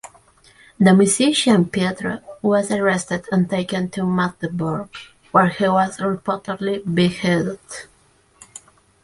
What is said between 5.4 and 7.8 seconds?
he was reportedly beheaded.